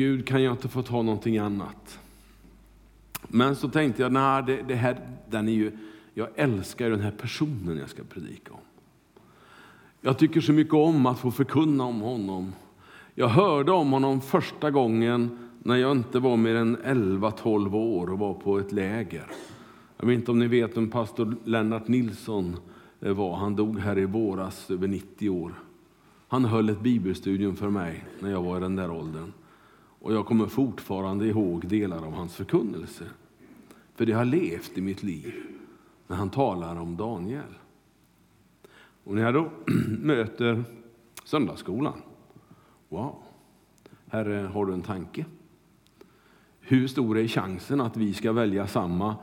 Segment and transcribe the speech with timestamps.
[0.00, 1.98] Gud, kan jag inte få ta någonting annat?
[3.28, 5.72] Men så tänkte jag, nej, det, det här, den är ju,
[6.14, 8.60] jag älskar ju den här personen jag ska predika om.
[10.00, 12.52] Jag tycker så mycket om att få förkunna om honom.
[13.14, 18.18] Jag hörde om honom första gången när jag inte var mer än 11-12 år och
[18.18, 19.26] var på ett läger.
[19.96, 22.56] Jag vet inte om ni vet vem pastor Lennart Nilsson
[23.00, 23.36] eh, var.
[23.36, 25.54] Han dog här i våras, över 90 år.
[26.28, 29.32] Han höll ett bibelstudium för mig när jag var i den där åldern.
[30.00, 33.04] Och jag kommer fortfarande ihåg delar av hans förkunnelse.
[33.94, 35.34] För det har levt i mitt liv
[36.06, 37.54] när han talar om Daniel.
[39.04, 39.50] Och när jag då
[39.88, 40.64] möter
[41.24, 42.02] söndagsskolan,
[42.88, 43.22] wow,
[44.06, 45.24] Herre, har du en tanke?
[46.60, 49.16] Hur stor är chansen att vi ska välja samma,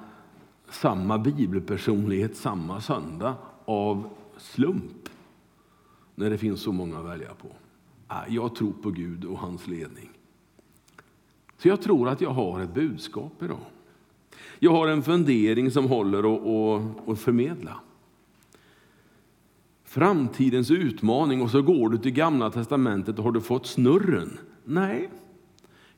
[0.70, 3.36] samma bibelpersonlighet samma söndag
[3.66, 5.10] av slump?
[6.16, 7.48] När det finns så många att välja på.
[8.10, 10.17] Äh, jag tror på Gud och hans ledning.
[11.58, 13.66] Så jag tror att jag har ett budskap idag.
[14.60, 16.20] Jag har en fundering som håller
[17.12, 17.80] att förmedla.
[19.86, 24.40] Framtidens utmaning och så går du till gamla testamentet och har du fått snurren?
[24.64, 25.10] Nej,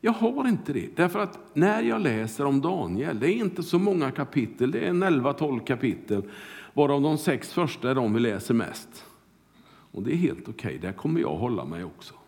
[0.01, 0.95] jag har inte det.
[0.95, 4.93] Därför att när jag läser om Daniel, det är inte så många kapitel, det är
[4.93, 6.23] 11-12 kapitel,
[6.73, 9.05] varav de sex första är de vi läser mest.
[9.91, 10.77] Och det är helt okej, okay.
[10.77, 12.18] där kommer jag hålla mig också.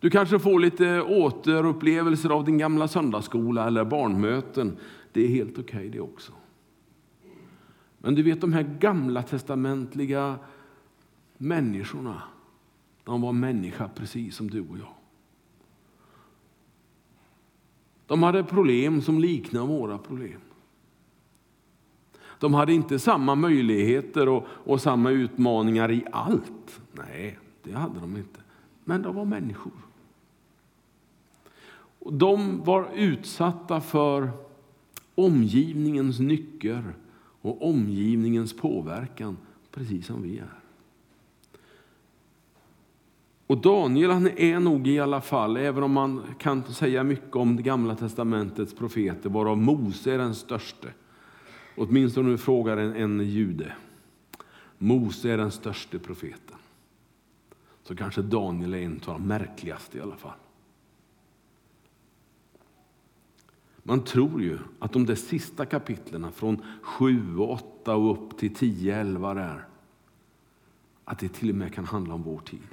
[0.00, 4.76] Du kanske får lite återupplevelser av din gamla söndagsskola eller barnmöten.
[5.12, 6.32] Det är helt okej okay det också.
[7.98, 10.38] Men du vet de här gamla testamentliga
[11.38, 12.22] människorna,
[13.04, 14.94] de var människa precis som du och jag.
[18.06, 20.40] De hade problem som liknar våra problem.
[22.38, 26.80] De hade inte samma möjligheter och, och samma utmaningar i allt.
[26.92, 28.40] Nej, det hade de inte.
[28.84, 29.72] Men de var människor.
[32.04, 34.30] De var utsatta för
[35.14, 36.94] omgivningens nycker
[37.42, 39.36] och omgivningens påverkan,
[39.70, 40.60] precis som vi är.
[43.46, 47.56] Och Daniel han är nog i alla fall, även om man kan säga mycket om
[47.56, 50.88] det gamla testamentets profeter, varav Mose är den störste.
[51.76, 53.72] Åtminstone nu frågar en, en jude.
[54.78, 56.56] Mose är den störste profeten.
[57.82, 60.38] Så kanske Daniel är en av de märkligaste i alla fall.
[63.82, 68.54] Man tror ju att de där sista kapitlen från 7 och 8 och upp till
[68.54, 69.68] 10, 11 där,
[71.04, 72.68] att det till och med kan handla om vår tid.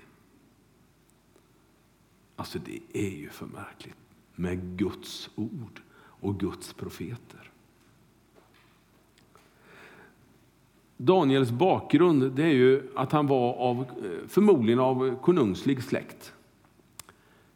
[2.35, 3.97] Alltså det är ju för märkligt
[4.35, 7.51] med Guds ord och Guds profeter.
[10.97, 16.33] Daniels bakgrund det är ju att han var av, eh, förmodligen av konungslig släkt.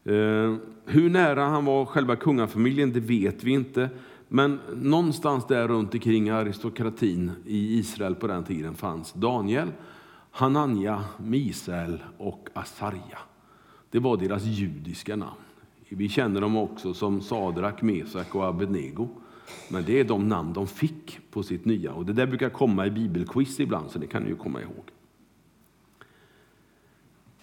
[0.04, 3.90] Eh, hur nära han var själva kungafamiljen det vet vi inte.
[4.28, 9.72] Men någonstans där runt omkring aristokratin i Israel på den tiden fanns Daniel,
[10.32, 13.20] Hananja, Misael och Asarja.
[13.90, 15.42] Det var deras judiska namn.
[15.90, 19.08] Vi känner dem också som Sadrak, Mesak och Abednego.
[19.70, 21.94] Men det är de namn de fick på sitt nya.
[21.94, 24.86] Och Det där brukar komma i bibelquiz ibland, så det kan ni ju komma ihåg.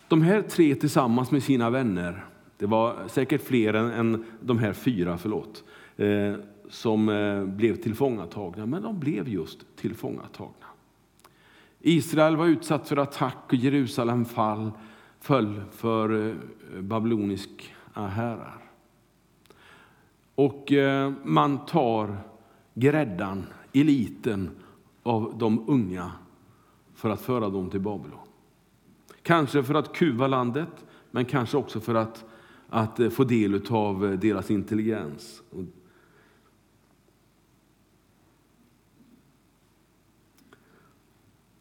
[0.09, 2.25] De här tre tillsammans med sina vänner
[2.59, 5.65] det var säkert fler än, än de här fyra, förlåt,
[5.97, 6.35] eh,
[6.69, 10.67] som eh, blev tillfångatagna, men de blev just tillfångatagna.
[11.81, 14.71] Israel var utsatt för attack och Jerusalem fall,
[15.21, 16.35] föll för eh,
[16.81, 17.65] babyloniska
[17.95, 18.65] herrar.
[20.35, 22.17] Och eh, man tar
[22.75, 24.51] gräddan, eliten
[25.03, 26.13] av de unga
[26.95, 28.19] för att föra dem till Babylon.
[29.23, 32.25] Kanske för att kuva landet, men kanske också för att
[32.69, 35.43] att eh, få del av eh, deras intelligens.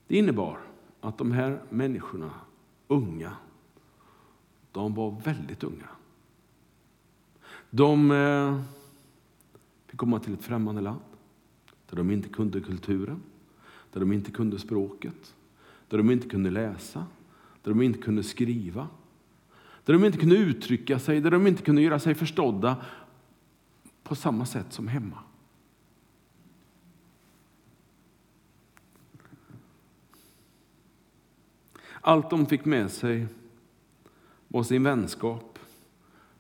[0.08, 0.60] Det innebar
[1.02, 2.32] att de här människorna,
[2.88, 3.38] unga,
[4.72, 5.90] de var väldigt unga.
[7.70, 8.62] De eh,
[9.88, 11.02] fick komma till ett främmande land
[11.90, 13.22] där de inte kunde kulturen,
[13.94, 15.36] där de inte kunde språket,
[15.90, 17.06] där de inte kunde läsa,
[17.64, 18.88] där de inte kunde skriva
[19.88, 22.86] där de inte kunde uttrycka sig, där de inte kunde göra sig förstådda
[24.04, 25.20] på samma sätt som hemma.
[32.02, 33.28] Allt de fick med sig
[34.48, 35.60] var sin vänskap,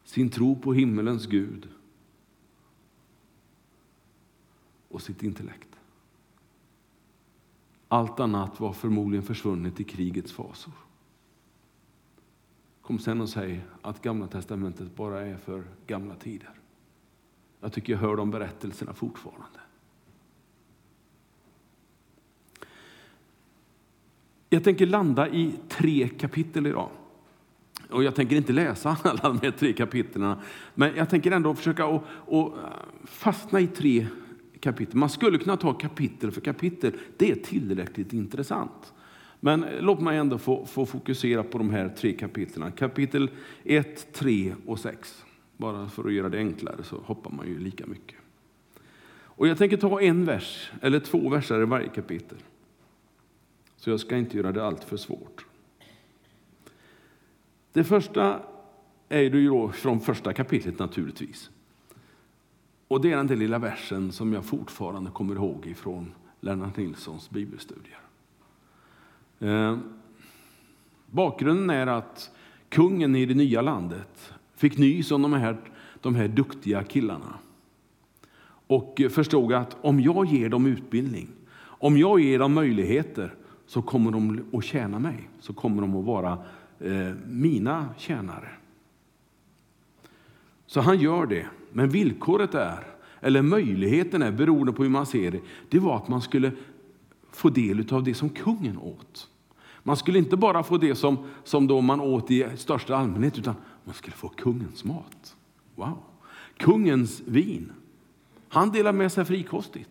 [0.03, 1.67] sin tro på himmelens Gud
[4.87, 5.79] och sitt intellekt.
[7.87, 10.86] Allt annat var förmodligen försvunnet i krigets fasor.
[12.87, 16.49] Kom sen och säg att Gamla testamentet bara är för gamla tider.
[17.59, 19.59] Jag tycker jag hör de berättelserna fortfarande.
[24.49, 26.89] Jag tänker landa i tre kapitel idag.
[27.89, 30.35] Och jag tänker inte läsa alla de här tre kapitlen,
[30.75, 32.57] men jag tänker ändå försöka att, och
[33.03, 34.07] fastna i tre
[34.59, 34.95] kapitel.
[34.95, 38.93] Man skulle kunna ta kapitel för kapitel, det är tillräckligt intressant.
[39.39, 42.71] Men låt mig ändå få, få fokusera på de här tre kapitlen.
[42.71, 43.29] Kapitel
[43.63, 45.25] 1, 3 och 6.
[45.57, 48.17] Bara för att göra det enklare så hoppar man ju lika mycket.
[49.37, 52.37] Och jag tänker ta en vers, eller två verser i varje kapitel.
[53.75, 55.45] Så jag ska inte göra det allt för svårt.
[57.71, 58.39] Det första
[59.09, 61.49] är ju då från första kapitlet naturligtvis.
[62.87, 67.29] Och det är den där lilla versen som jag fortfarande kommer ihåg ifrån Lennart Nilssons
[67.29, 68.06] bibelstudier.
[69.39, 69.77] Eh,
[71.11, 72.31] bakgrunden är att
[72.69, 75.57] kungen i det nya landet fick nys om de här,
[76.01, 77.33] de här duktiga killarna.
[78.67, 81.27] Och förstod att om jag ger dem utbildning,
[81.59, 83.33] om jag ger dem möjligheter
[83.67, 86.37] så kommer de att tjäna mig, så kommer de att vara
[86.79, 88.49] eh, mina tjänare.
[90.65, 92.83] Så han gör det, men villkoret är,
[93.21, 96.51] eller möjligheten är, beroende på hur man ser det, det var att man skulle
[97.37, 99.29] få del av det som kungen åt.
[99.83, 103.55] Man skulle inte bara få det som, som då man åt i största allmänhet, utan
[103.83, 105.35] man skulle få kungens mat.
[105.75, 105.97] Wow!
[106.57, 107.71] Kungens vin.
[108.49, 109.89] Han delar med sig frikostigt.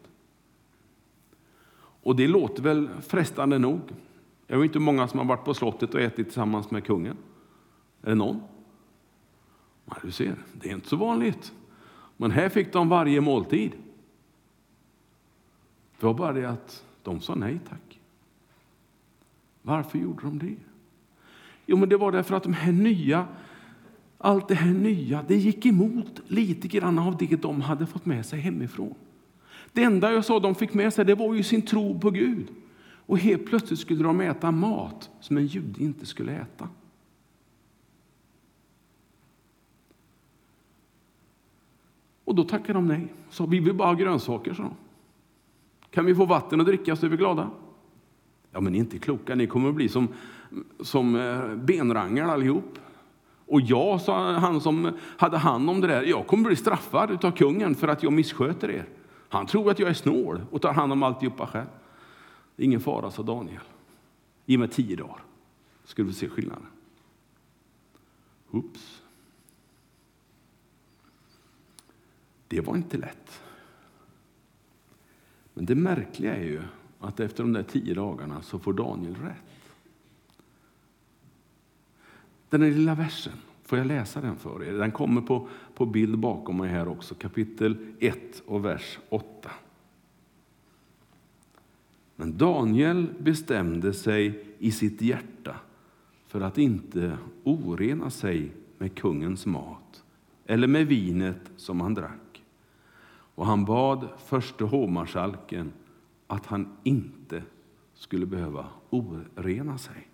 [2.02, 3.80] Och det låter väl frestande nog.
[4.46, 7.16] Jag vet inte hur många som har varit på slottet och ätit tillsammans med kungen.
[8.02, 8.40] Är det någon?
[9.84, 11.52] Ja, du ser, det är inte så vanligt.
[12.16, 13.72] Men här fick de varje måltid.
[16.00, 18.00] Det var bara det att de sa nej tack.
[19.62, 20.56] Varför gjorde de det?
[21.66, 23.26] Jo, men det var därför att de här nya,
[24.18, 28.26] allt det här nya, det gick emot lite grann av det de hade fått med
[28.26, 28.94] sig hemifrån.
[29.72, 32.46] Det enda jag sa de fick med sig det var ju sin tro på Gud.
[33.06, 36.68] Och helt plötsligt skulle de äta mat som en jude inte skulle äta.
[42.24, 43.12] Och då tackade de nej.
[43.30, 44.74] Så vi vill bara ha grönsaker, sa de.
[45.96, 47.50] Kan vi få vatten och dricka så är vi glada.
[48.52, 50.08] Ja, men ni är inte kloka, ni kommer att bli som,
[50.80, 52.78] som eh, benrangar allihop.
[53.46, 57.24] Och jag, sa han som hade hand om det där, jag kommer att bli straffad
[57.24, 58.88] av kungen för att jag missköter er.
[59.28, 61.66] Han tror att jag är snål och tar hand om alltihopa själv.
[62.56, 63.62] Ingen fara, sa Daniel.
[64.46, 65.22] Ge mig tio dagar,
[65.84, 66.66] skulle vi se skillnaden.
[68.50, 69.02] Oops.
[72.48, 73.45] Det var inte lätt.
[75.56, 76.62] Men det märkliga är ju
[77.00, 79.72] att efter de där tio dagarna så får Daniel rätt.
[82.48, 83.32] Den här lilla versen,
[83.62, 84.72] får jag läsa den för er?
[84.72, 89.50] Den kommer på, på bild bakom mig här också, kapitel 1 och vers 8.
[92.16, 95.56] Men Daniel bestämde sig i sitt hjärta
[96.26, 100.04] för att inte orena sig med kungens mat
[100.46, 102.25] eller med vinet som han drack.
[103.36, 105.72] Och han bad förste hovmarskalken
[106.26, 107.42] att han inte
[107.94, 110.08] skulle behöva orena sig.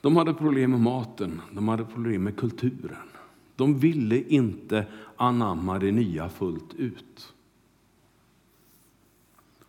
[0.00, 3.08] De hade problem med maten, de hade problem med kulturen.
[3.56, 4.86] De ville inte
[5.16, 7.34] anamma det nya fullt ut.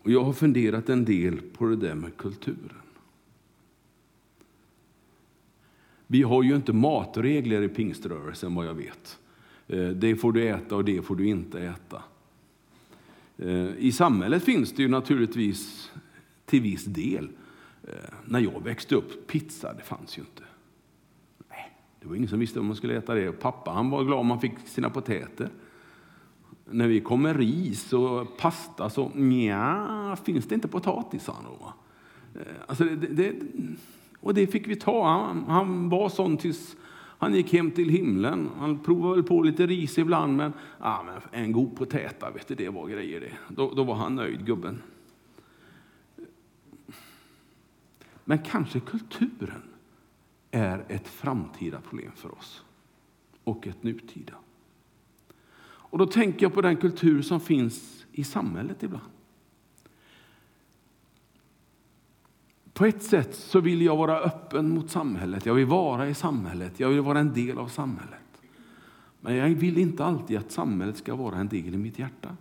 [0.03, 2.81] Och jag har funderat en del på det där med kulturen.
[6.07, 9.20] Vi har ju inte matregler i pingströrelsen vad jag vet.
[9.71, 12.03] Eh, det får du äta och det får du inte äta.
[13.37, 15.91] Eh, I samhället finns det ju naturligtvis
[16.45, 17.29] till viss del.
[17.83, 17.93] Eh,
[18.25, 20.43] när jag växte upp, pizza, det fanns ju inte.
[21.49, 23.31] Nej, det var ingen som visste om man skulle äta det.
[23.31, 25.49] Pappa han var glad om man fick sina potäter
[26.65, 31.43] när vi kom med ris och pasta så nja, finns det inte potatis, sa han
[31.43, 31.73] då.
[32.67, 33.35] Alltså det, det,
[34.19, 35.07] och det fick vi ta.
[35.07, 36.75] Han, han var sån tills
[37.21, 38.49] han gick hem till himlen.
[38.57, 42.55] Han provade väl på lite ris ibland, men, ah, men en god potäta, vet du,
[42.55, 43.31] det var grejer det.
[43.55, 44.81] Då, då var han nöjd, gubben.
[48.25, 49.61] Men kanske kulturen
[50.51, 52.63] är ett framtida problem för oss
[53.43, 54.33] och ett nutida.
[55.63, 59.11] Och då tänker jag på den kultur som finns i samhället ibland.
[62.73, 65.45] På ett sätt så vill jag vara öppen mot samhället.
[65.45, 66.79] Jag vill vara i samhället.
[66.79, 68.41] Jag vill vara en del av samhället.
[69.21, 72.37] Men jag vill inte alltid att samhället ska vara en del i mitt hjärta.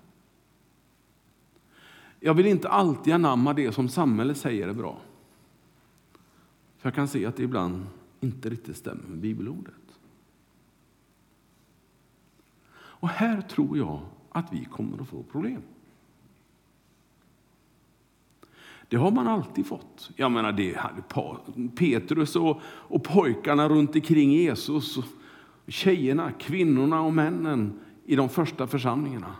[2.20, 5.00] Jag vill inte alltid anamma det som samhället säger är bra.
[6.78, 7.86] För jag kan se att det ibland
[8.20, 9.74] inte riktigt stämmer med bibelordet.
[12.72, 15.62] Och här tror jag att vi kommer att få problem.
[18.90, 20.10] Det har man alltid fått.
[20.16, 21.02] Jag menar, det hade
[21.76, 24.98] Petrus och, och pojkarna runt omkring Jesus,
[25.66, 29.36] tjejerna, kvinnorna och männen i de första församlingarna.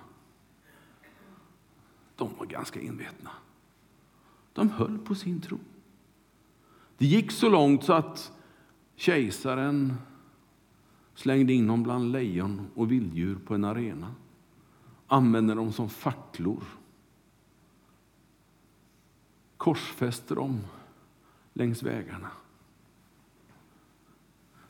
[2.17, 3.31] De var ganska envetna.
[4.53, 5.59] De höll på sin tro.
[6.99, 8.33] Det gick så långt så att
[8.97, 9.95] kejsaren
[11.15, 14.15] slängde in dem bland lejon och vilddjur på en arena.
[15.07, 16.65] Använde dem som facklor.
[19.61, 20.61] Korsfäste dem
[21.53, 22.31] längs vägarna.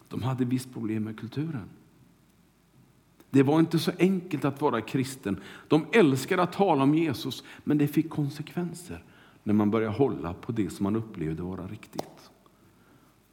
[0.09, 1.69] De hade visst problem med kulturen.
[3.31, 5.41] Det var inte så enkelt att vara kristen.
[5.69, 9.05] De älskade att tala om Jesus, men det fick konsekvenser
[9.43, 12.31] när man började hålla på det som man upplevde vara riktigt.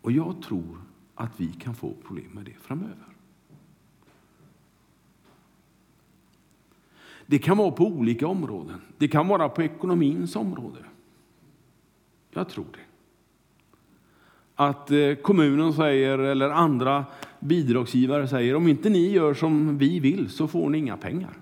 [0.01, 0.81] Och jag tror
[1.15, 3.07] att vi kan få problem med det framöver.
[7.25, 8.81] Det kan vara på olika områden.
[8.97, 10.83] Det kan vara på ekonomins område.
[12.37, 12.79] Jag tror det.
[14.55, 17.05] Att eh, kommunen säger, eller andra
[17.39, 21.41] bidragsgivare säger, om inte ni gör som vi vill så får ni inga pengar.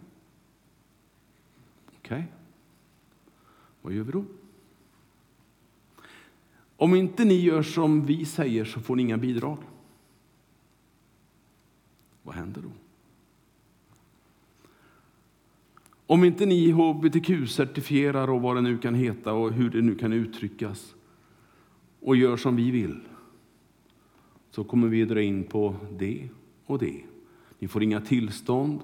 [1.97, 2.23] Okej, okay.
[3.81, 4.25] vad gör vi då?
[6.77, 9.57] Om inte ni gör som vi säger så får ni inga bidrag.
[12.23, 12.71] Vad händer då?
[16.07, 20.13] Om inte ni hbtq-certifierar och vad det nu kan heta och hur det nu kan
[20.13, 20.95] uttryckas
[21.99, 23.01] och gör som vi vill
[24.49, 26.29] så kommer vi dra in på det
[26.65, 27.01] och det.
[27.59, 28.79] Ni får inga tillstånd,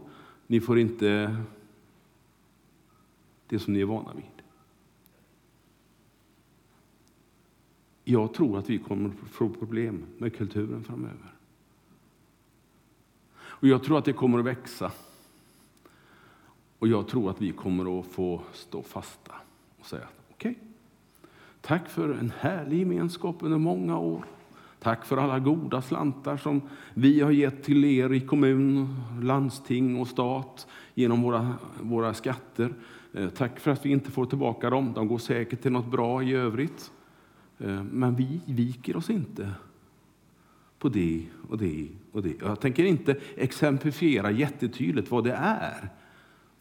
[0.47, 1.35] ni får inte
[3.47, 4.25] det som ni är vana vid.
[8.03, 11.33] Jag tror att vi kommer att få problem med kulturen framöver.
[13.35, 14.91] Och jag tror att det kommer att växa.
[16.81, 19.31] Och jag tror att vi kommer att få stå fasta
[19.79, 20.63] och säga okej, okay,
[21.61, 24.25] tack för en härlig gemenskap under många år.
[24.79, 26.61] Tack för alla goda slantar som
[26.93, 32.73] vi har gett till er i kommun, landsting och stat genom våra, våra skatter.
[33.13, 34.93] Eh, tack för att vi inte får tillbaka dem.
[34.95, 36.91] De går säkert till något bra i övrigt.
[37.59, 39.51] Eh, men vi viker oss inte
[40.79, 42.33] på det och det och det.
[42.41, 45.89] Jag tänker inte exemplifiera jättetydligt vad det är.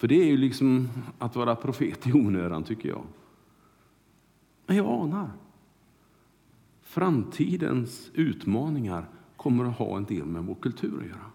[0.00, 0.88] För det är ju liksom
[1.19, 3.04] att vara profet i onödan, tycker jag.
[4.66, 5.30] Men jag anar.
[6.83, 11.30] Framtidens utmaningar kommer att ha en del med vår kultur att göra.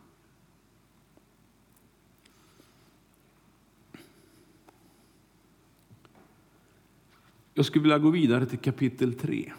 [7.53, 9.53] Jag skulle vilja gå vidare till kapitel 3.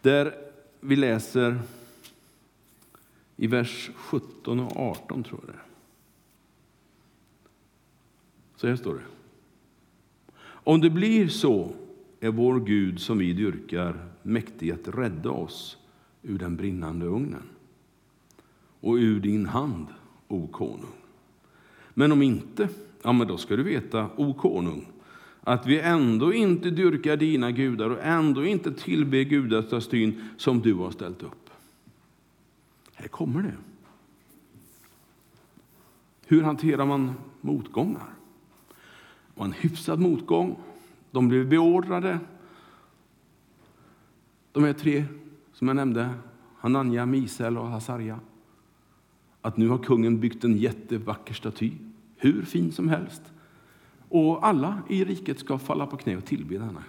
[0.00, 0.34] Där
[0.80, 1.60] vi läser
[3.36, 5.67] i vers 17 och 18, tror jag det är.
[8.58, 9.04] Så här står det.
[10.40, 11.72] Om det blir så
[12.20, 15.76] är vår Gud som vi dyrkar mäktig att rädda oss
[16.22, 17.42] ur den brinnande ugnen
[18.80, 19.86] och ur din hand,
[20.28, 20.96] o konung.
[21.94, 22.68] Men om inte,
[23.02, 24.86] ja, men då ska du veta, o konung,
[25.40, 30.90] att vi ändå inte dyrkar dina gudar och ändå inte tillber gudastatyn som du har
[30.90, 31.50] ställt upp.
[32.94, 33.56] Här kommer det.
[36.26, 38.17] Hur hanterar man motgångar?
[39.38, 40.56] Var en hyfsad motgång.
[41.10, 42.18] De blev beordrade.
[44.52, 45.04] De här tre
[45.52, 46.10] som jag nämnde,
[46.56, 48.20] Hananja, Misel och Hasarja.
[49.42, 51.72] Att nu har kungen byggt en jättevacker staty,
[52.16, 53.22] hur fin som helst.
[54.08, 56.84] Och alla i riket ska falla på knä och tillbe denna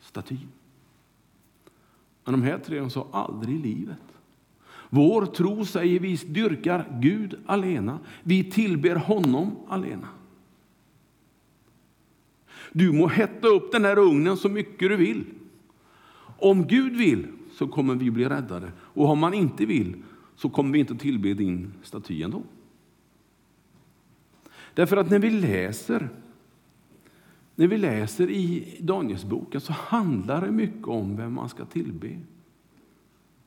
[0.00, 0.36] staty.
[2.24, 3.98] Men de här tre sa aldrig i livet.
[4.90, 7.98] Vår tro säger vi dyrkar Gud alena.
[8.22, 10.08] Vi tillber honom alena.
[12.76, 15.24] Du må hetta upp den här ugnen så mycket du vill.
[16.38, 18.72] Om Gud vill så kommer vi bli räddade.
[18.78, 20.02] Och om han inte vill
[20.36, 22.42] så kommer vi inte tillbe din staty ändå.
[24.74, 26.08] Därför att när vi läser
[27.54, 32.20] när vi läser i Danielsboken så handlar det mycket om vem man ska tillbe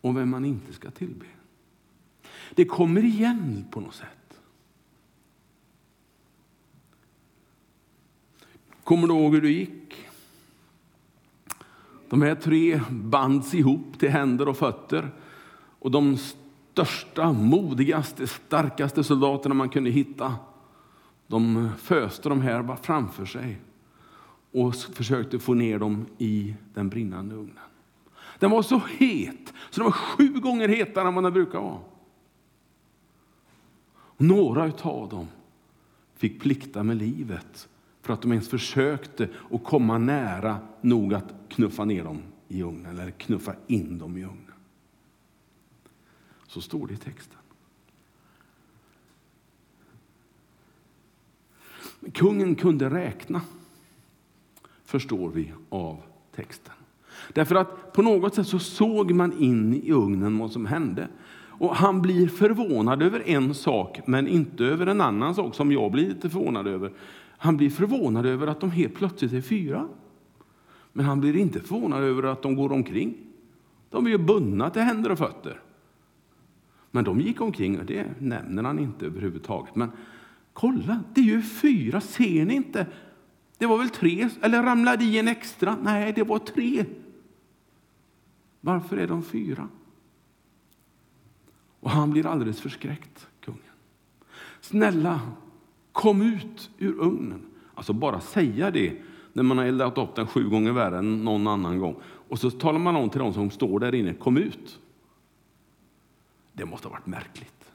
[0.01, 1.25] och vem man inte ska tillbe.
[2.55, 4.16] Det kommer igen på något sätt.
[8.87, 10.07] Kommer du ihåg hur det gick?
[12.09, 15.11] De här tre bands ihop till händer och fötter.
[15.79, 20.35] Och de största, modigaste, starkaste soldaterna man kunde hitta,
[21.27, 23.61] de föste de här framför sig
[24.51, 27.57] och försökte få ner dem i den brinnande ugnen.
[28.39, 31.79] Den var så het, så den var sju gånger hetare än vad den brukar vara.
[34.17, 35.27] Några av dem
[36.15, 37.69] fick plikta med livet
[38.07, 42.85] för att de ens försökte att komma nära nog att knuffa ner dem i ugnen
[42.85, 44.53] eller knuffa in dem i ugnen.
[46.47, 47.37] Så står det i texten.
[52.13, 53.41] Kungen kunde räkna,
[54.85, 56.01] förstår vi av
[56.35, 56.73] texten.
[57.33, 61.07] Därför att på något sätt så såg man in i ugnen vad som hände.
[61.59, 65.91] Och han blir förvånad över en sak, men inte över en annan sak som jag
[65.91, 66.91] blir lite förvånad över.
[67.37, 69.87] Han blir förvånad över att de helt plötsligt är fyra.
[70.93, 73.17] Men han blir inte förvånad över att de går omkring.
[73.89, 75.61] De är ju bundna till händer och fötter.
[76.91, 79.75] Men de gick omkring, och det nämner han inte överhuvudtaget.
[79.75, 79.91] Men
[80.53, 82.87] kolla, det är ju fyra, ser ni inte?
[83.57, 85.77] Det var väl tre, eller ramlade i en extra?
[85.83, 86.85] Nej, det var tre.
[88.61, 89.67] Varför är de fyra?
[91.79, 93.61] Och han blir alldeles förskräckt, kungen.
[94.61, 95.21] Snälla,
[95.97, 97.41] kom ut ur ugnen.
[97.75, 99.01] Alltså bara säga det
[99.33, 101.95] när man har eldat upp den sju gånger värre än någon annan gång.
[102.03, 104.79] Och så talar man om till de som står där inne, kom ut.
[106.53, 107.71] Det måste ha varit märkligt.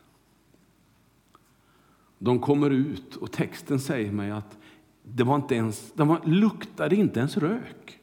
[2.19, 4.59] De kommer ut och texten säger mig att
[5.03, 7.99] det var inte ens, de var, luktade inte ens rök.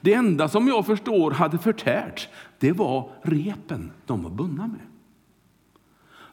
[0.00, 2.28] Det enda som jag förstår hade förtärts,
[2.58, 4.97] det var repen de var bundna med.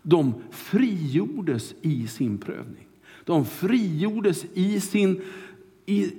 [0.08, 2.88] De frigjordes i sin prövning.
[3.24, 5.22] De frigjordes i, sin,
[5.86, 6.14] i,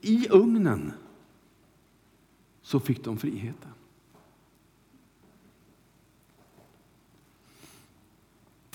[0.00, 0.92] i ugnen.
[2.62, 3.70] Så fick de friheten.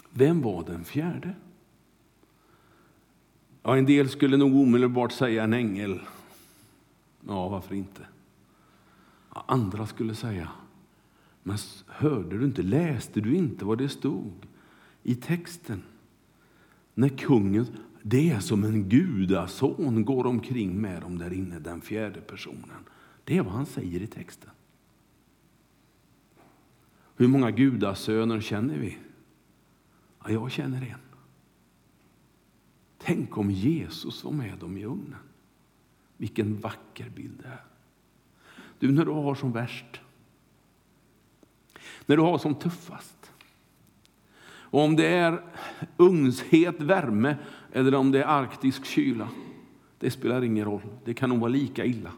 [0.09, 1.35] Vem var den fjärde?
[3.63, 6.01] Ja, en del skulle nog omedelbart säga en ängel.
[7.27, 8.01] Ja, varför inte?
[9.35, 10.49] Ja, andra skulle säga,
[11.43, 14.47] men hörde du inte, läste du inte vad det stod
[15.07, 15.83] i texten?
[16.93, 17.67] När kungen,
[18.01, 22.85] det är som en gudason går omkring med dem där inne, den fjärde personen.
[23.23, 24.49] Det är vad han säger i texten.
[27.15, 28.97] Hur många gudasöner känner vi?
[30.23, 31.17] Ja, jag känner en.
[32.97, 35.19] Tänk om Jesus var med dem i ugnen.
[36.17, 37.65] Vilken vacker bild det är.
[38.79, 40.01] Du, när du har som värst,
[42.05, 43.31] när du har som tuffast,
[44.69, 45.43] och om det är
[45.97, 47.35] ugnshet värme
[47.71, 49.29] eller om det är arktisk kyla,
[49.99, 50.81] det spelar ingen roll.
[51.05, 52.11] Det kan nog vara lika illa.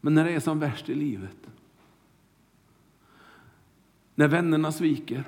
[0.00, 1.36] Men när det är som värst i livet,
[4.14, 5.24] när vännerna sviker,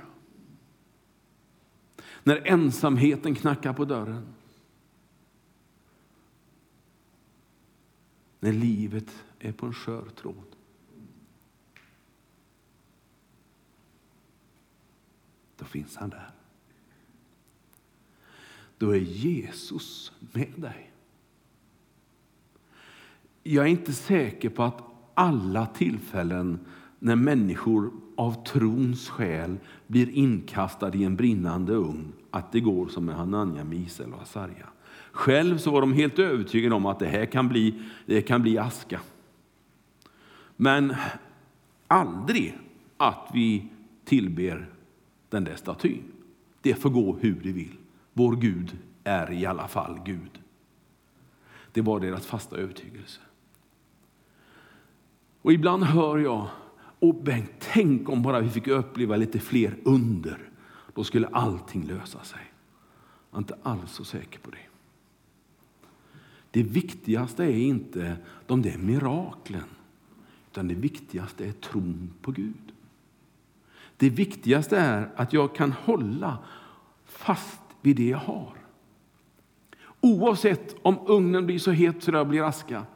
[2.25, 4.27] när ensamheten knackar på dörren.
[8.41, 10.54] När livet är på en skör tråd.
[15.65, 16.31] Då finns han där.
[18.79, 20.91] Då är Jesus med dig.
[23.43, 24.83] Jag är inte säker på att
[25.15, 26.59] alla tillfällen
[26.99, 33.05] när människor av trons skäl blir inkastade i en brinnande ugn, att det går som
[33.05, 34.67] med Hanania, Misel och Asarja.
[35.13, 38.59] Själv så var de helt övertygade om att det här kan bli, det kan bli
[38.59, 39.01] aska.
[40.57, 40.95] Men
[41.87, 42.59] aldrig
[42.97, 43.69] att vi
[44.05, 44.74] tillber
[45.35, 46.03] den där statyn.
[46.61, 47.77] Det får gå hur det vill.
[48.13, 50.41] Vår Gud är i alla fall Gud.
[51.73, 53.21] Det var deras fasta övertygelse.
[55.43, 56.49] Och ibland hör jag
[56.99, 60.39] och Bengt, tänk om bara vi fick uppleva lite fler under.
[60.95, 62.53] Då skulle allting lösa sig.
[63.31, 64.59] Jag är inte alls så säker på det.
[66.51, 68.17] Det viktigaste är inte
[68.47, 69.69] de där miraklen,
[70.51, 72.64] utan det viktigaste är tron på Gud.
[73.97, 76.39] Det viktigaste är att jag kan hålla
[77.05, 78.53] fast vid det jag har.
[80.01, 82.87] Oavsett om ugnen blir så het så jag blir aska,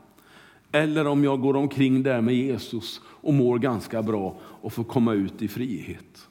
[0.73, 5.13] eller om jag går omkring där med Jesus och mår ganska bra och får komma
[5.13, 6.29] ut i frihet.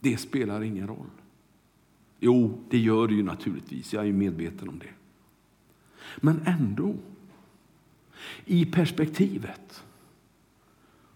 [0.00, 1.10] Det spelar ingen roll.
[2.20, 3.92] Jo, det gör det ju naturligtvis.
[3.92, 4.90] Jag är medveten om det.
[6.16, 6.94] Men ändå,
[8.44, 9.84] i perspektivet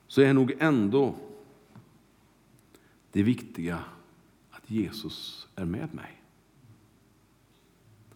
[0.06, 1.14] så är nog ändå
[3.18, 3.78] det viktiga
[4.50, 6.22] att Jesus är med mig.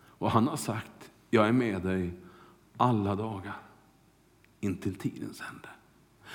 [0.01, 2.13] Och han har sagt, jag är med dig
[2.77, 3.57] alla dagar
[4.61, 5.69] intill tidens ände.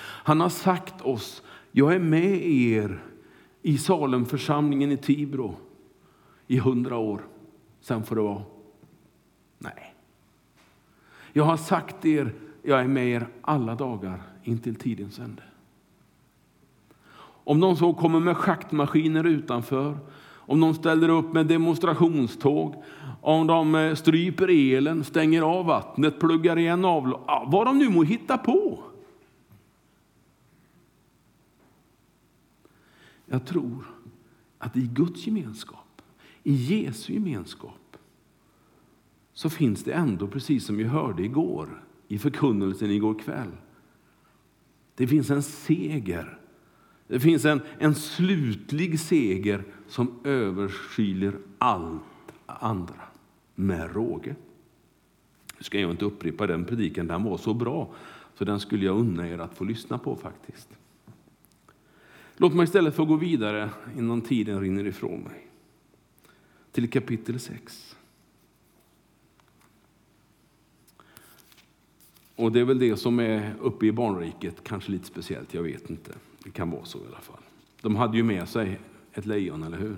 [0.00, 3.02] Han har sagt oss, jag är med er
[3.62, 5.56] i Salemförsamlingen i Tibro
[6.46, 7.26] i hundra år.
[7.80, 8.42] sen får det vara.
[9.58, 9.94] Nej.
[11.32, 15.47] Jag har sagt er, jag är med er alla dagar intill tidens ände.
[17.48, 19.98] Om de så kommer med schaktmaskiner utanför,
[20.36, 22.82] om de ställer upp med demonstrationståg,
[23.20, 28.02] om de eh, stryper elen, stänger av vattnet, pluggar igen avlopp, vad de nu må
[28.02, 28.82] hitta på.
[33.26, 33.84] Jag tror
[34.58, 36.02] att i Guds gemenskap,
[36.42, 37.96] i Jesu gemenskap,
[39.32, 43.52] så finns det ändå, precis som vi hörde igår i förkunnelsen igår kväll,
[44.94, 46.37] det finns en seger.
[47.08, 52.02] Det finns en, en slutlig seger som överskyler allt
[52.46, 53.00] andra
[53.54, 54.34] med råge.
[55.58, 57.94] Nu ska jag inte upprepa den predikan, den var så bra
[58.34, 60.68] så den skulle jag unna er att få lyssna på faktiskt.
[62.36, 65.46] Låt mig istället få gå vidare innan tiden rinner ifrån mig.
[66.72, 67.96] Till kapitel 6.
[72.36, 75.90] Och det är väl det som är uppe i barnriket, kanske lite speciellt, jag vet
[75.90, 76.12] inte.
[76.48, 77.40] Det kan vara så i alla fall.
[77.80, 78.80] De hade ju med sig
[79.12, 79.96] ett lejon, eller hur?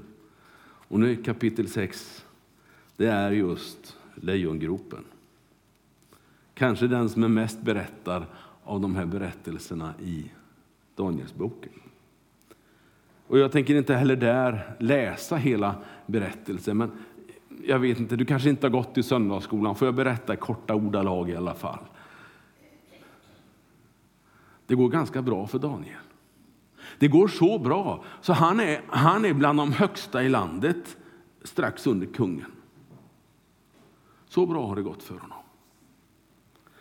[0.62, 2.24] Och nu kapitel 6,
[2.96, 5.04] det är just lejongropen.
[6.54, 8.26] Kanske den som är mest berättad
[8.64, 10.30] av de här berättelserna i
[10.94, 11.72] Danielsboken.
[13.26, 16.90] Och jag tänker inte heller där läsa hela berättelsen, men
[17.64, 20.74] jag vet inte, du kanske inte har gått i söndagsskolan, får jag berätta i korta
[20.74, 21.84] ordalag i alla fall.
[24.66, 26.00] Det går ganska bra för Daniel.
[27.00, 30.96] Det går så bra så han är, han är bland de högsta i landet,
[31.42, 32.52] strax under kungen.
[34.28, 35.38] Så bra har det gått för honom.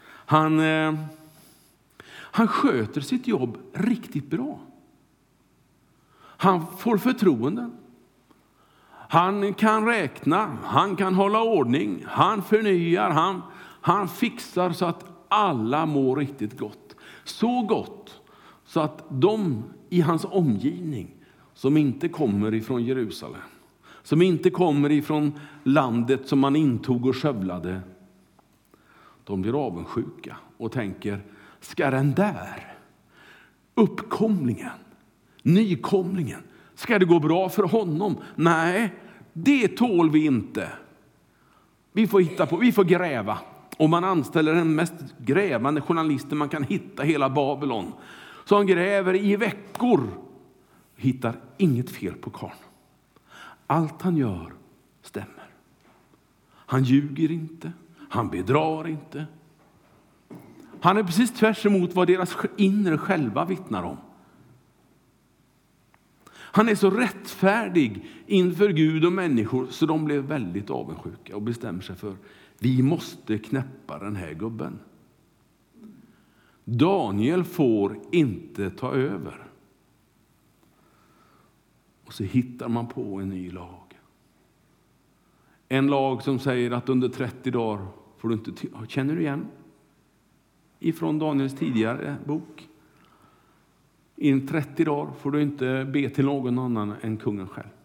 [0.05, 0.93] Han, eh,
[2.11, 4.59] han sköter sitt jobb riktigt bra.
[6.21, 7.77] Han får förtroenden.
[9.09, 13.41] Han kan räkna, han kan hålla ordning, han förnyar, han,
[13.81, 16.95] han fixar så att alla mår riktigt gott.
[17.23, 18.21] Så gott
[18.65, 21.15] så att de i hans omgivning
[21.53, 23.41] som inte kommer ifrån Jerusalem,
[24.03, 27.81] som inte kommer ifrån landet som man intog och skövlade,
[29.23, 31.21] de blir avundsjuka och tänker,
[31.59, 32.75] ska den där
[33.75, 34.69] uppkomlingen
[35.43, 36.39] nykomlingen.
[36.75, 38.17] Ska det gå bra för honom?
[38.35, 38.93] Nej,
[39.33, 40.69] det tål vi inte.
[41.91, 43.37] Vi får hitta på, vi får gräva.
[43.77, 47.93] Och man anställer den mest grävande journalisten man kan hitta hela Babylon.
[48.49, 50.09] Så han gräver i veckor.
[50.95, 52.53] Hittar inget fel på karln.
[53.67, 54.53] Allt han gör
[55.01, 55.49] stämmer.
[56.51, 57.71] Han ljuger inte,
[58.09, 59.25] han bedrar inte.
[60.81, 63.97] Han är precis tvärs emot vad deras inre själva vittnar om.
[66.31, 71.81] Han är så rättfärdig inför Gud och människor så de blev väldigt avundsjuka och bestämmer
[71.81, 72.15] sig för
[72.59, 74.79] vi måste knäppa den här gubben.
[76.69, 79.47] Daniel får inte ta över.
[82.05, 83.99] Och så hittar man på en ny lag.
[85.67, 88.51] En lag som säger att under 30 dagar får du inte...
[88.87, 89.45] Känner du igen?
[90.79, 92.69] Ifrån Daniels tidigare bok.
[94.15, 97.78] I 30 dagar får du inte be till någon annan än kungen själv.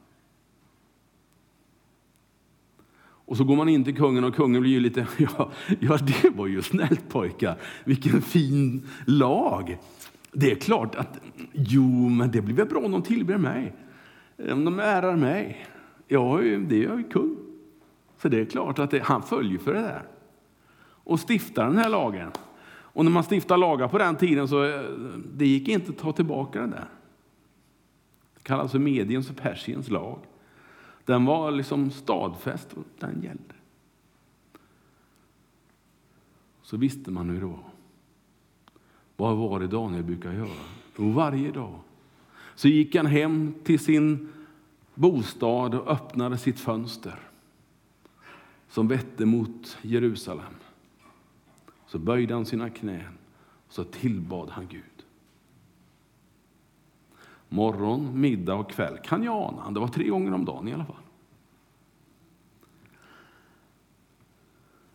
[3.26, 6.30] Och så går man in till kungen och kungen blir ju lite, ja, ja det
[6.30, 9.78] var ju snällt pojkar, vilken fin lag.
[10.32, 11.20] Det är klart att,
[11.52, 13.74] jo men det blir väl bra om de tillber mig,
[14.52, 15.66] om de ärar mig.
[16.08, 17.36] Ja, det är jag ju kung.
[18.22, 20.02] Så det är klart att det, han följer för det där.
[21.04, 22.30] Och stiftar den här lagen.
[22.66, 24.80] Och när man stiftade lagar på den tiden så eh,
[25.34, 26.88] det gick inte att ta tillbaka det där.
[28.34, 30.18] Det kallas för Mediens och Persiens lag.
[31.04, 33.54] Den var liksom stadfäst och den gällde.
[36.62, 37.64] Så visste man hur det var.
[39.16, 40.64] Vad var det Daniel brukade göra?
[40.98, 41.78] Jo, varje dag
[42.54, 44.32] så gick han hem till sin
[44.94, 47.18] bostad och öppnade sitt fönster
[48.68, 50.54] som vette mot Jerusalem.
[51.86, 53.18] Så böjde han sina knän
[53.66, 54.93] och så tillbad han Gud.
[57.48, 59.70] Morgon, middag och kväll kan jag ana.
[59.70, 60.96] Det var tre gånger om dagen i alla fall.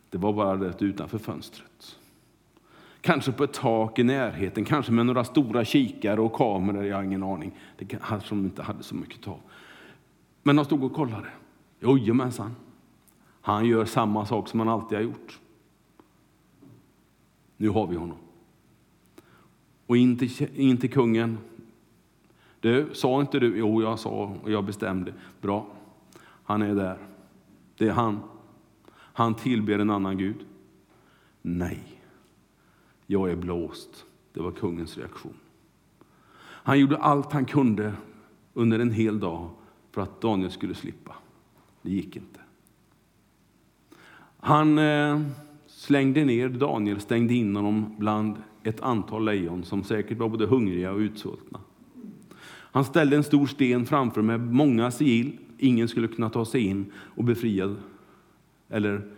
[0.09, 1.99] Det var bara det utanför fönstret.
[3.01, 7.03] Kanske på ett tak i närheten, kanske med några stora kikare och kameror, jag har
[7.03, 7.59] ingen aning.
[7.77, 9.39] Det kanske de inte hade så mycket av.
[10.43, 11.27] Men de stod och kollade.
[11.79, 12.55] Jojomensan,
[13.41, 15.39] han gör samma sak som han alltid har gjort.
[17.57, 18.17] Nu har vi honom.
[19.85, 21.37] Och in till, in till kungen.
[22.59, 23.57] Du, sa inte du?
[23.57, 25.13] Jo, jag sa och jag bestämde.
[25.41, 25.67] Bra,
[26.43, 26.97] han är där.
[27.77, 28.19] Det är han.
[28.93, 30.45] Han tillber en annan Gud.
[31.41, 32.01] Nej,
[33.07, 34.05] jag är blåst.
[34.33, 35.33] Det var kungens reaktion.
[36.41, 37.93] Han gjorde allt han kunde
[38.53, 39.49] under en hel dag
[39.91, 41.15] för att Daniel skulle slippa.
[41.81, 42.39] Det gick inte.
[44.39, 45.21] Han eh,
[45.67, 50.91] slängde ner Daniel, stängde in honom bland ett antal lejon som säkert var både hungriga
[50.91, 51.59] och utsvultna.
[52.71, 55.37] Han ställde en stor sten framför med många sigill.
[55.57, 57.75] Ingen skulle kunna ta sig in och befria
[58.69, 59.11] eller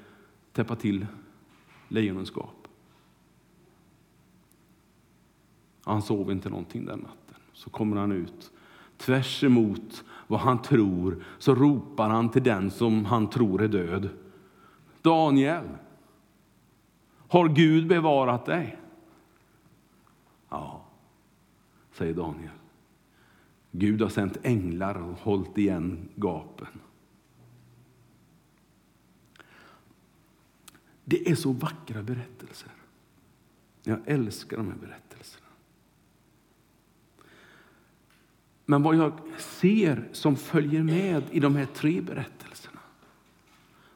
[0.53, 1.05] täppa till
[1.87, 2.67] lejonens gap.
[5.83, 7.41] Han sov inte någonting den natten.
[7.53, 8.51] Så kommer han ut.
[8.97, 14.09] Tvärs emot vad han tror så ropar han till den som han tror är död.
[15.01, 15.67] Daniel,
[17.27, 18.79] har Gud bevarat dig?
[20.49, 20.85] Ja,
[21.91, 22.60] säger Daniel.
[23.71, 26.67] Gud har sänt änglar och hållit igen gapen.
[31.05, 32.71] Det är så vackra berättelser.
[33.83, 35.47] Jag älskar de här berättelserna.
[38.65, 42.79] Men vad jag ser som följer med i de här tre berättelserna,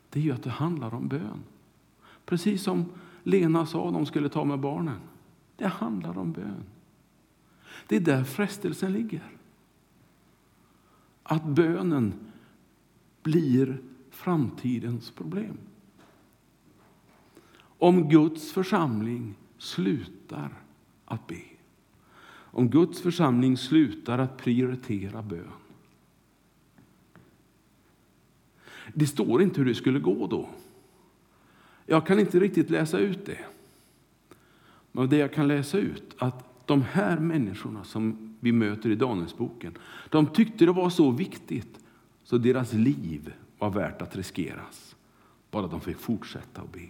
[0.09, 1.43] det är ju att det handlar om bön.
[2.25, 2.85] Precis som
[3.23, 4.99] Lena sa de skulle ta med barnen.
[5.55, 6.63] Det handlar om bön.
[7.87, 9.34] Det är där frestelsen ligger.
[11.27, 12.13] Att bönen
[13.23, 15.57] blir framtidens problem.
[17.77, 20.53] Om Guds församling slutar
[21.05, 21.41] att be.
[22.27, 25.51] Om Guds församling slutar att prioritera bön.
[28.93, 30.49] Det står inte hur det skulle gå då.
[31.85, 33.45] Jag kan inte riktigt läsa ut det.
[34.91, 39.77] Men det jag kan läsa ut att de här människorna som vi möter i Danielsboken,
[40.09, 41.79] de tyckte det var så viktigt
[42.23, 44.95] så deras liv var värt att riskeras.
[45.51, 46.87] Bara de fick fortsätta att be.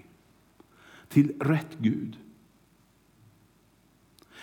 [1.07, 2.17] Till rätt Gud.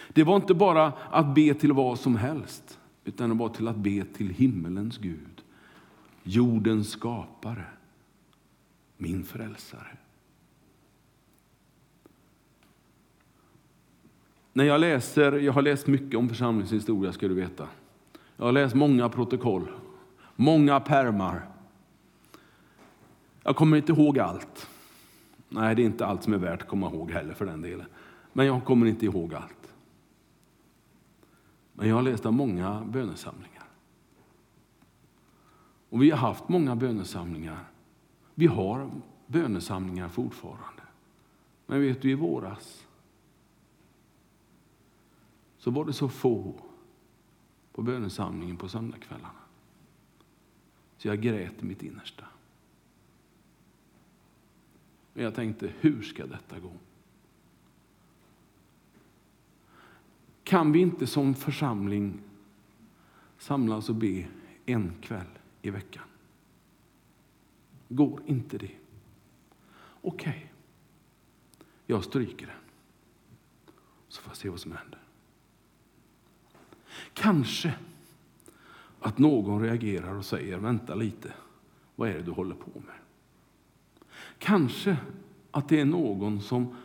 [0.09, 3.77] Det var inte bara att be till vad som helst, utan det var till att
[3.77, 5.43] be till himmelens Gud.
[6.23, 7.67] Jordens skapare,
[8.97, 9.99] min frälsare.
[14.53, 17.69] När jag läser, jag har läst mycket om församlingshistoria ska du veta.
[18.37, 19.71] Jag har läst många protokoll,
[20.37, 21.49] många permar.
[23.43, 24.69] Jag kommer inte ihåg allt.
[25.49, 27.87] Nej, det är inte allt som är värt att komma ihåg heller för den delen.
[28.33, 29.75] Men jag kommer inte ihåg allt.
[31.73, 33.65] Men jag har läst av många bönesamlingar.
[35.89, 37.65] Och vi har haft många bönesamlingar.
[38.35, 38.91] Vi har
[39.27, 40.83] bönesamlingar fortfarande.
[41.67, 42.87] Men vet du, i våras
[45.63, 46.55] så var det så få
[47.73, 49.41] på bönesamlingen på söndagskvällarna.
[50.97, 52.25] Så jag grät i mitt innersta.
[55.13, 56.73] Men jag tänkte, hur ska detta gå?
[60.45, 62.21] Kan vi inte som församling
[63.39, 64.27] samlas och be
[64.67, 66.05] en kväll i veckan?
[67.89, 68.77] Går inte det?
[70.01, 70.49] Okej, okay.
[71.87, 72.57] jag stryker den.
[74.09, 75.02] Så får jag se vad som händer.
[77.15, 77.75] Kanske
[79.01, 81.33] att någon reagerar och säger, vänta lite,
[81.97, 82.95] vad är det du håller på med?
[84.39, 84.97] Kanske
[85.51, 86.77] att det är någon som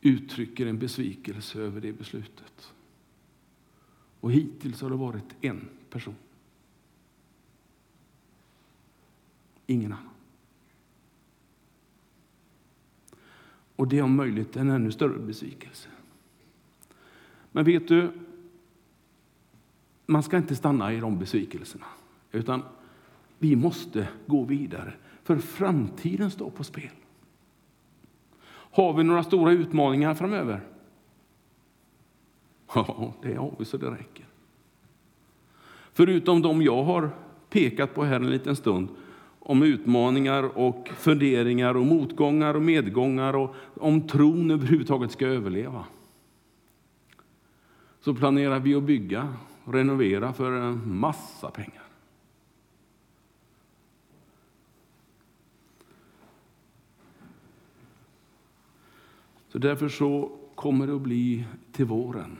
[0.00, 2.72] uttrycker en besvikelse över det beslutet.
[4.20, 6.14] Och hittills har det varit en person.
[9.66, 10.08] Ingen annan.
[13.76, 15.88] Och det är om möjligt en ännu större besvikelse.
[17.52, 18.12] Men vet du,
[20.06, 21.86] man ska inte stanna i de besvikelserna,
[22.32, 22.62] utan
[23.38, 26.90] vi måste gå vidare, för framtiden står på spel.
[28.48, 30.60] Har vi några stora utmaningar framöver?
[32.74, 34.26] Ja, det har vi så det räcker.
[35.92, 37.10] Förutom de jag har
[37.50, 38.88] pekat på här en liten stund,
[39.38, 45.84] om utmaningar och funderingar och motgångar och medgångar och om tron överhuvudtaget ska överleva.
[48.00, 49.34] Så planerar vi att bygga
[49.64, 51.82] renovera för en massa pengar.
[59.48, 62.38] Så därför så kommer det att bli till våren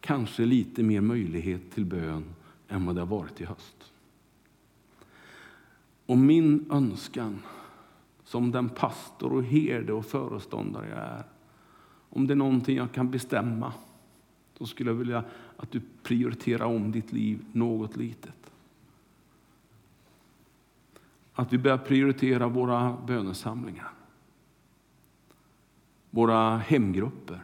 [0.00, 2.24] kanske lite mer möjlighet till bön
[2.68, 3.92] än vad det har varit i höst.
[6.06, 7.42] Och min önskan
[8.24, 11.24] som den pastor och herde och föreståndare jag är,
[12.10, 13.72] om det är någonting jag kan bestämma
[14.58, 15.24] då skulle jag vilja
[15.56, 18.44] att du prioriterar om ditt liv något litet.
[21.34, 23.90] att vi börjar prioritera våra bönesamlingar,
[26.10, 27.40] våra hemgrupper.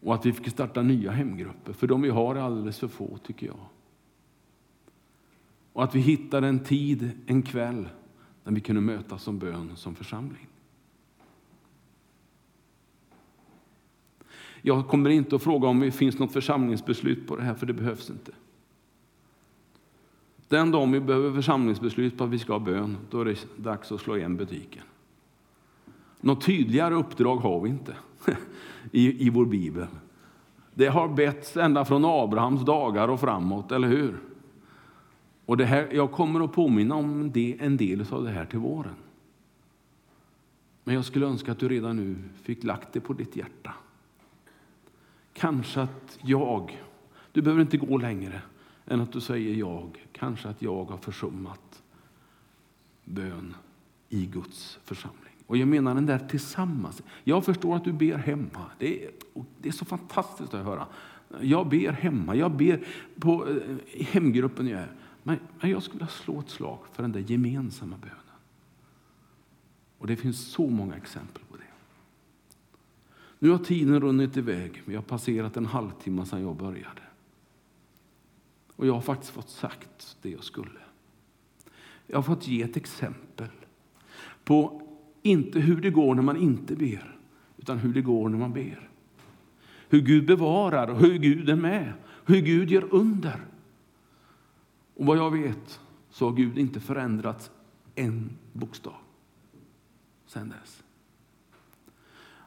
[0.00, 3.18] Och att vi fick starta nya hemgrupper, för de vi har är alldeles för få
[3.18, 3.66] tycker jag.
[5.72, 7.88] Och att vi hittade en tid, en kväll,
[8.44, 10.48] när vi kunde mötas som bön som församling.
[14.66, 17.72] Jag kommer inte att fråga om det finns något församlingsbeslut på det här, för det
[17.72, 18.32] behövs inte.
[20.48, 23.92] Den dagen vi behöver församlingsbeslut på att vi ska ha bön, då är det dags
[23.92, 24.82] att slå igen butiken.
[26.20, 27.96] Något tydligare uppdrag har vi inte
[28.92, 29.86] i, i vår bibel.
[30.74, 34.20] Det har betts ända från Abrahams dagar och framåt, eller hur?
[35.46, 38.58] Och det här, jag kommer att påminna om det, en del av det här till
[38.58, 38.96] våren.
[40.84, 43.74] Men jag skulle önska att du redan nu fick lagt det på ditt hjärta.
[45.34, 46.82] Kanske att jag,
[47.32, 48.42] du behöver inte gå längre
[48.86, 51.82] än att du säger jag, kanske att jag har försummat
[53.04, 53.54] bön
[54.08, 55.34] i Guds församling.
[55.46, 57.02] Och jag menar den där tillsammans.
[57.24, 58.70] Jag förstår att du ber hemma.
[58.78, 59.10] Det är,
[59.60, 60.86] det är så fantastiskt att höra.
[61.40, 62.86] Jag ber hemma, jag ber
[63.20, 64.92] på eh, hemgruppen jag är.
[65.22, 68.16] Men jag skulle vilja slå ett slag för den där gemensamma bönen.
[69.98, 71.42] Och det finns så många exempel.
[73.44, 74.82] Nu har tiden runnit iväg.
[74.84, 77.02] Vi har passerat en halvtimme sedan jag började.
[78.76, 80.80] Och jag har faktiskt fått sagt det jag skulle.
[82.06, 83.48] Jag har fått ge ett exempel
[84.44, 84.82] på
[85.22, 87.18] inte hur det går när man inte ber,
[87.56, 88.90] utan hur det går när man ber.
[89.88, 91.92] Hur Gud bevarar och hur Gud är med,
[92.26, 93.44] hur Gud gör under.
[94.94, 95.80] Och vad jag vet
[96.10, 97.50] så har Gud inte förändrats
[97.94, 98.96] en bokstav
[100.26, 100.83] sedan dess.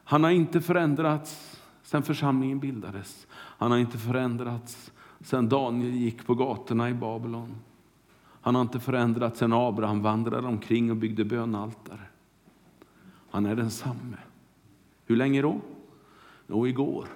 [0.08, 3.26] Han har inte förändrats sedan församlingen bildades.
[3.32, 7.54] Han har inte förändrats sedan Daniel gick på gatorna i Babylon.
[8.40, 12.00] Han har inte förändrats sedan Abraham vandrade omkring och byggde bönaltare.
[13.30, 14.16] Han är densamme.
[15.06, 15.60] Hur länge då?
[16.46, 17.08] Jo, igår.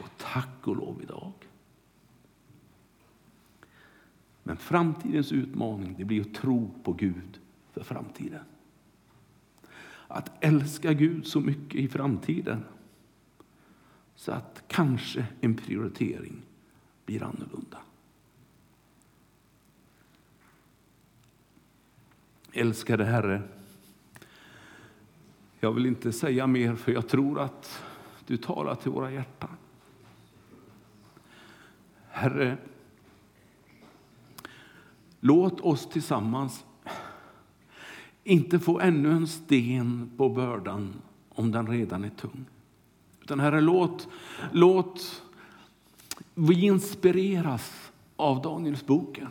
[0.00, 1.32] Och tack och lov idag.
[4.42, 7.38] Men framtidens utmaning det blir att tro på Gud
[7.72, 8.44] för framtiden.
[10.08, 12.64] Att älska Gud så mycket i framtiden
[14.14, 16.42] så att kanske en prioritering
[17.06, 17.78] blir annorlunda.
[22.52, 23.42] Älskade Herre,
[25.60, 27.82] jag vill inte säga mer för jag tror att
[28.26, 29.56] du talar till våra hjärtan.
[32.08, 32.56] Herre,
[35.20, 36.64] låt oss tillsammans
[38.28, 40.94] inte få ännu en sten på bördan
[41.28, 42.44] om den redan är tung.
[43.22, 44.08] Utan Herre, låt,
[44.52, 45.22] låt
[46.34, 49.28] vi inspireras av Danielsboken.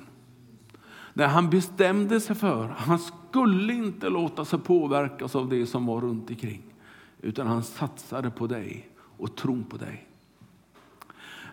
[1.13, 5.85] När han bestämde sig för att han skulle inte låta sig påverkas av det som
[5.85, 6.63] var runt omkring.
[7.21, 10.07] Utan han satsade på dig och tron på dig.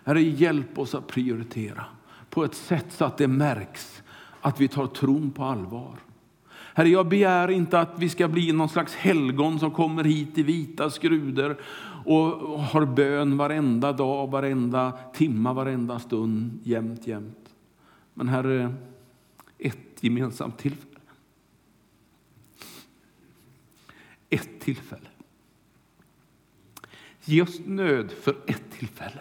[0.05, 1.85] Herre, hjälp oss att prioritera
[2.31, 4.03] på ett sätt så att det märks
[4.41, 5.99] att vi tar tron på allvar.
[6.77, 10.43] Herre, jag begär inte att vi ska bli någon slags helgon som kommer hit i
[10.43, 11.57] vita skruder
[12.05, 17.55] och har bön varenda dag, varenda timma, varenda stund, jämt, jämt.
[18.15, 18.75] Men Herre,
[19.59, 21.01] ett gemensamt tillfälle.
[24.31, 25.09] Ett tillfälle.
[27.25, 29.21] Ge oss nöd för ett tillfälle.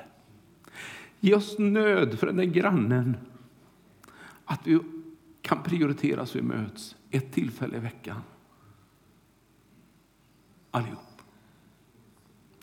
[1.20, 3.18] Ge oss nöd för den där grannen.
[4.46, 4.80] Att vi
[5.54, 8.22] kan prioritera så vi möts ett tillfälle i veckan.
[10.72, 11.22] Allihop.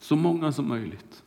[0.00, 1.22] Så många som möjligt.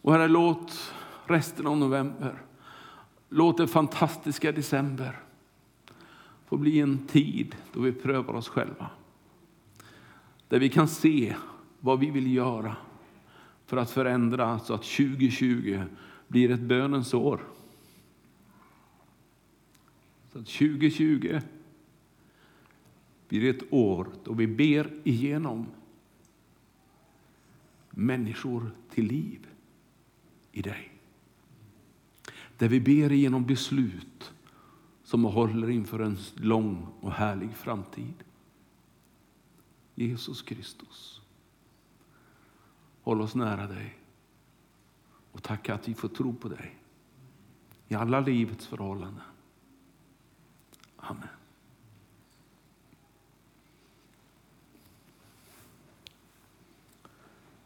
[0.00, 0.92] Och Herre, låt
[1.26, 2.42] resten av november,
[3.28, 5.20] låt det fantastiska december
[6.46, 8.90] få bli en tid då vi prövar oss själva.
[10.48, 11.34] Där vi kan se
[11.80, 12.76] vad vi vill göra
[13.66, 15.82] för att förändra så att 2020
[16.28, 17.40] blir ett bönens år.
[20.32, 21.40] Så 2020
[23.28, 25.66] blir ett år då vi ber igenom
[27.90, 29.46] människor till liv
[30.52, 30.92] i dig.
[32.58, 34.32] Där vi ber igenom beslut
[35.04, 38.24] som håller inför en lång och härlig framtid.
[39.94, 41.20] Jesus Kristus,
[43.02, 43.98] håll oss nära dig
[45.32, 46.78] och tacka att vi får tro på dig
[47.88, 49.24] i alla livets förhållanden.
[50.96, 51.28] Amen.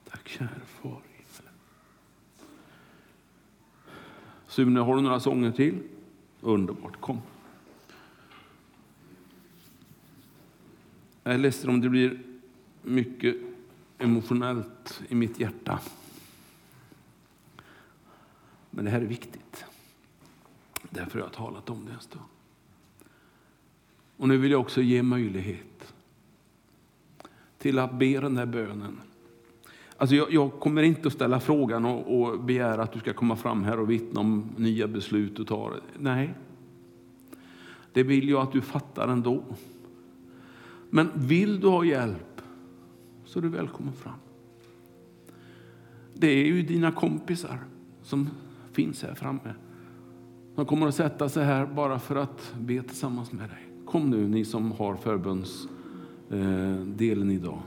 [0.04, 1.16] Tack kära far i
[4.56, 5.82] Sune, har du några sånger till?
[6.40, 7.20] Underbart, kom.
[11.22, 12.22] Jag är ledsen om det blir
[12.82, 13.36] mycket
[13.98, 15.80] emotionellt i mitt hjärta.
[18.70, 19.64] Men det här är viktigt.
[20.90, 22.24] Därför har jag talat om det en stund.
[24.16, 25.94] Och nu vill jag också ge möjlighet
[27.58, 29.00] till att be den här bönen.
[29.98, 33.36] Alltså jag, jag kommer inte att ställa frågan och, och begära att du ska komma
[33.36, 35.80] fram här och vittna om nya beslut du tar.
[35.98, 36.34] Nej,
[37.92, 39.42] det vill jag att du fattar ändå.
[40.90, 42.42] Men vill du ha hjälp
[43.24, 44.14] så är du välkommen fram.
[46.14, 47.58] Det är ju dina kompisar
[48.02, 48.30] som
[48.72, 49.54] finns här framme.
[50.54, 53.66] De kommer att sätta sig här bara för att be tillsammans med dig.
[53.86, 57.62] Kom nu ni som har förbundsdelen eh, idag.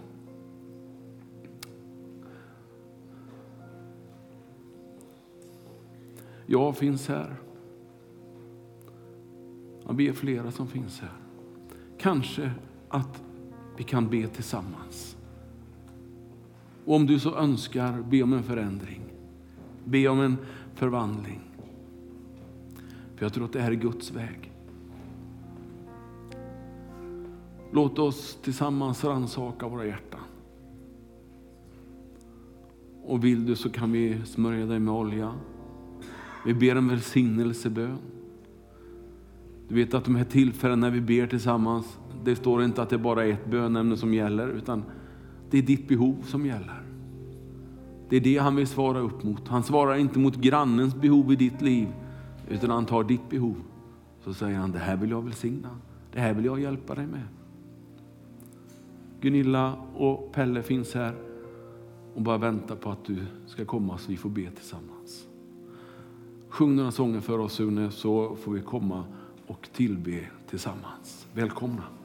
[6.51, 7.35] Jag finns här.
[9.85, 11.13] Ja, vi är flera som finns här.
[11.97, 12.51] Kanske
[12.87, 13.23] att
[13.77, 15.17] vi kan be tillsammans.
[16.85, 19.01] Och om du så önskar, be om en förändring.
[19.85, 20.37] Be om en
[20.73, 21.41] förvandling.
[23.15, 24.53] För jag tror att det här är Guds väg.
[27.71, 30.19] Låt oss tillsammans rannsaka våra hjärtan.
[33.03, 35.33] Och vill du så kan vi smörja dig med olja.
[36.45, 37.97] Vi ber en välsignelsebön.
[39.67, 42.97] Du vet att de här tillfällena när vi ber tillsammans, det står inte att det
[42.97, 44.83] bara är ett bönämne som gäller, utan
[45.49, 46.83] det är ditt behov som gäller.
[48.09, 49.47] Det är det han vill svara upp mot.
[49.47, 51.87] Han svarar inte mot grannens behov i ditt liv,
[52.49, 53.55] utan han tar ditt behov.
[54.23, 55.69] Så säger han, det här vill jag välsigna.
[56.13, 57.23] Det här vill jag hjälpa dig med.
[59.21, 61.15] Gunilla och Pelle finns här
[62.15, 64.98] och bara väntar på att du ska komma så vi får be tillsammans.
[66.49, 69.03] Sjung några sånger för oss Sune så får vi komma
[69.47, 70.19] och tillbe
[70.49, 71.27] tillsammans.
[71.33, 71.98] Välkomna!